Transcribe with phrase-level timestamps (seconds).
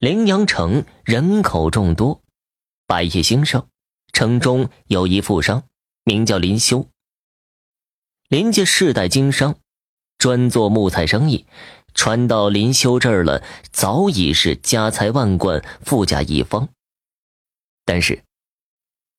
[0.00, 2.22] 陵阳城人口众多，
[2.86, 3.68] 百业兴盛。
[4.14, 5.64] 城中有一富商，
[6.04, 6.88] 名叫林修。
[8.30, 9.56] 林家世代经商，
[10.16, 11.44] 专做木材生意，
[11.92, 16.70] 传到林修这儿了，早已是家财万贯，富甲一方。
[17.84, 18.24] 但是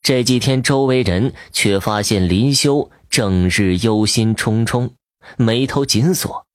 [0.01, 4.93] 这几天，周围人却发现林修整日忧心忡忡，
[5.37, 6.47] 眉头紧锁。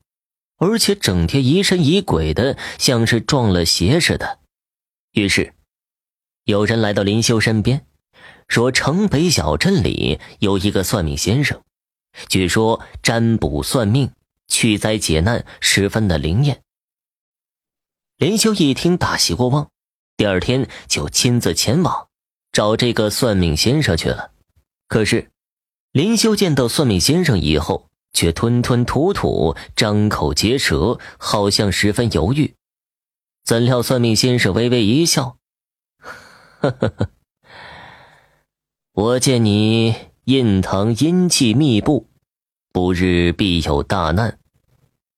[0.59, 4.39] 而且整天疑神疑鬼的，像是撞了邪似的。
[5.13, 5.55] 于是，
[6.45, 7.87] 有人来到林修身边，
[8.49, 11.63] 说：“城北小镇里有一个算命先生，
[12.29, 14.11] 据说占卜算命、
[14.49, 16.63] 驱灾解难十分的灵验。”
[18.17, 19.71] 林修一听，大喜过望，
[20.17, 22.09] 第二天就亲自前往
[22.51, 24.33] 找这个算命先生去了。
[24.89, 25.31] 可是，
[25.93, 32.55] 林修见到算命先生以后，却吞吞吐吐，张口结舌，好像十分犹豫。
[33.45, 35.37] 怎料算命先生微微一笑
[36.01, 37.11] ：“呵呵呵，
[38.93, 39.95] 我见你
[40.25, 42.09] 印堂阴气密布，
[42.73, 44.39] 不日必有大难。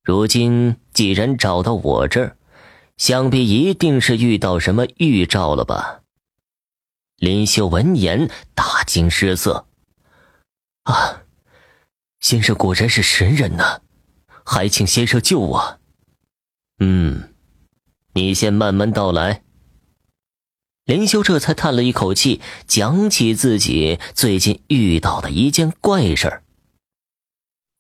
[0.03, 2.37] 如今既然找到我这儿，
[2.97, 6.01] 想必一定是遇到什么预兆了吧？”
[7.19, 9.69] 林秀闻言大惊失色
[10.83, 11.23] ：“啊！”
[12.21, 13.81] 先生果然是神人呐，
[14.45, 15.81] 还请先生救我。
[16.79, 17.35] 嗯，
[18.15, 19.43] 你先慢慢道来。
[20.85, 26.43] 林修这才叹了一口气，讲起自己最近遇到的一件怪事儿。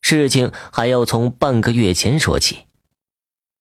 [0.02, 2.66] 事情还要从半个月前说起。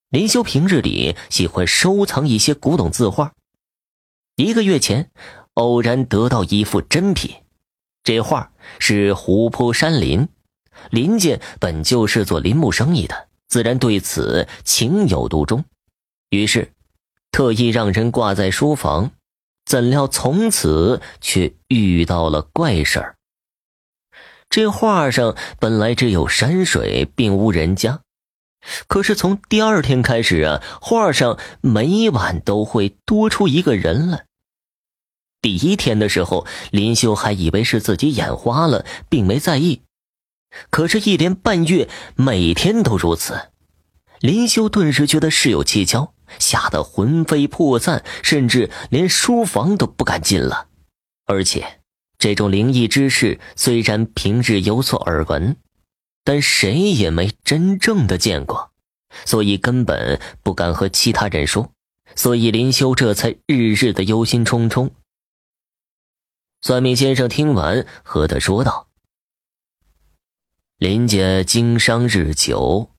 [0.10, 3.34] 林修平日里喜欢收藏一些古董字画，
[4.36, 5.12] 一个月前
[5.56, 7.36] 偶然得到一幅珍品，
[8.04, 10.28] 这画是湖泊山林。
[10.90, 15.66] 林家本就是做林木生意的，自然对此情有独钟，
[16.30, 16.72] 于是
[17.32, 19.12] 特意让人挂在书房。
[19.66, 23.16] 怎料从此却遇到了怪事儿。
[24.50, 28.00] 这画上本来只有山水，并无人家，
[28.88, 34.24] 可是从第二天开始啊，画上每晚都会多出一个人来。
[35.42, 39.82] 第一天的时候，林修还以为是自己眼花了，并没在意。
[40.70, 43.50] 可是，一连半月，每天都如此，
[44.20, 50.68] 林修顿时觉得事有蹊跷，吓得魂飞魄散，甚至连书房都不敢进了。
[51.26, 51.82] 而且，
[52.18, 55.58] 这种灵异之事虽然平日有所耳闻，
[56.24, 58.72] 但谁也没真正的见过，
[59.26, 61.72] 所以根本不敢和其他人说。
[62.16, 64.90] 所以，林修这才日日的忧心忡忡。
[66.62, 68.87] 算命先生听完，和他说道。
[70.78, 72.92] 林家经商日久，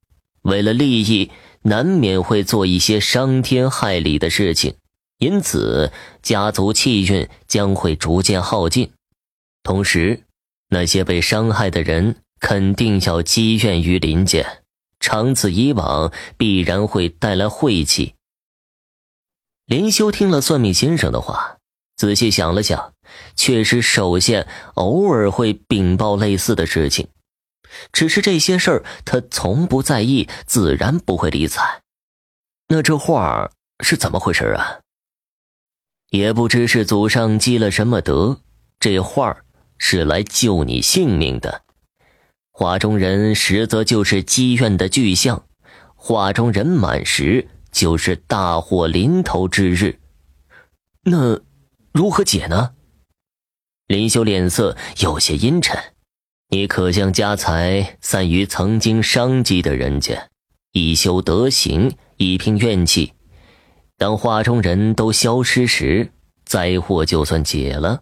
[0.42, 1.30] 为了利益，
[1.62, 4.74] 难免会做一些伤天害理的事情，
[5.18, 8.90] 因此家族气运将会逐渐耗尽。
[9.62, 10.24] 同时，
[10.70, 14.44] 那些被伤害的人肯定要积怨于林家，
[14.98, 18.14] 长此以往，必然会带来晦气。
[19.66, 21.58] 林修听了算命先生的话，
[21.96, 22.94] 仔细想了想，
[23.36, 27.06] 确实，手下偶尔会禀报类似的事情。
[27.92, 31.82] 只是这些事儿，他从不在意，自然不会理睬。
[32.68, 33.50] 那这画
[33.80, 34.80] 是怎么回事啊？
[36.10, 38.40] 也不知是祖上积了什么德，
[38.80, 39.36] 这画
[39.76, 41.62] 是来救你性命的。
[42.50, 45.44] 画中人实则就是积怨的巨象，
[45.94, 50.00] 画中人满时就是大祸临头之日。
[51.02, 51.40] 那
[51.92, 52.74] 如何解呢？
[53.86, 55.78] 林修脸色有些阴沉。
[56.50, 60.28] 你可将家财散于曾经伤及的人家，
[60.72, 63.12] 以修德行，以平怨气。
[63.98, 66.10] 当画中人都消失时，
[66.46, 68.00] 灾祸就算解了。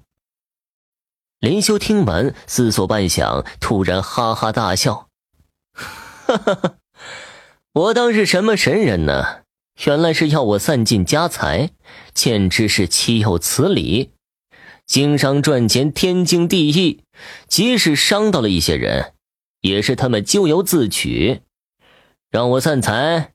[1.40, 5.08] 林修听完，思索半晌，突然哈哈大笑
[5.74, 6.74] ：“哈哈哈！
[7.72, 9.42] 我当是什么神人呢？
[9.84, 11.70] 原来是要我散尽家财，
[12.14, 14.12] 简直是岂有此理！”
[14.86, 17.02] 经商赚钱天经地义，
[17.48, 19.12] 即使伤到了一些人，
[19.60, 21.42] 也是他们咎由自取。
[22.30, 23.32] 让我散财，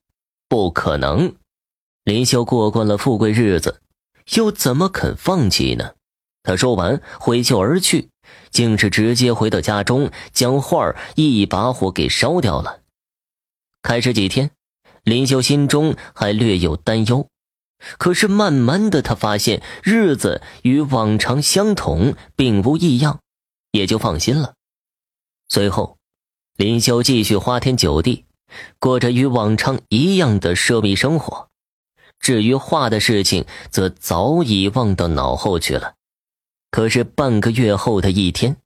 [0.48, 1.36] 不可能。
[2.04, 3.82] 林修过惯了富贵日子，
[4.34, 5.94] 又怎么肯放弃呢？
[6.44, 8.10] 他说完，挥袖而去，
[8.50, 12.82] 竟是直接回到家中，将画一把火给烧掉了。
[13.84, 14.52] 开始几天，
[15.04, 17.28] 林修心中还略有担忧。
[17.98, 23.20] 可是慢慢的，他发现日子与往常相同，并无异样，
[23.72, 24.54] 也就放心了。
[25.48, 25.98] 随后，
[26.56, 28.26] 林修继续花天酒地，
[28.80, 31.50] 过着与往常一样的奢靡生活。
[32.20, 35.96] 至于画的事情，则早已忘到脑后去了。
[36.70, 38.58] 可是半个月后的一天，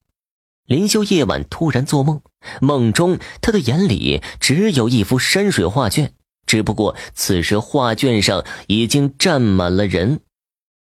[0.66, 2.22] 林修夜晚突然做梦，
[2.60, 6.14] 梦中他的眼里只有一幅山水画卷，
[6.46, 10.22] 只不过此时画卷上已经站满了人，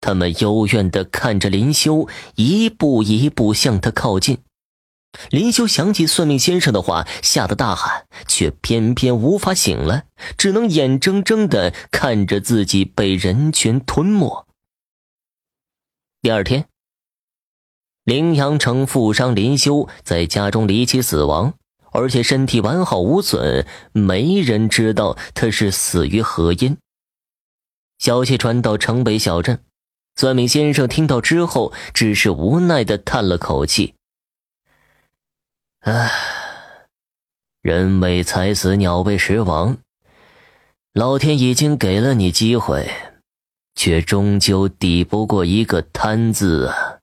[0.01, 4.39] 他们幽怨的看着林修，一步一步向他靠近。
[5.29, 10.05] 林修想起算命先生的话，吓得大喊，却偏偏无法醒来，
[10.37, 14.45] 只能眼睁睁的看着自己被人群吞没。
[16.21, 16.65] 第二天。
[18.03, 21.55] 凌阳城富商林修在家中离奇死亡，
[21.95, 26.77] 而且身体完好无损，没人知道他是死于何因。
[27.97, 29.61] 消息传到城北小镇，
[30.17, 33.93] 算命先生听到之后，只是无奈的叹了口气
[35.87, 36.11] ：“唉，
[37.61, 39.77] 人为财死，鸟为食亡。
[40.91, 42.91] 老天已经给了你机会，
[43.73, 46.94] 却终究抵不过一个贪字啊。”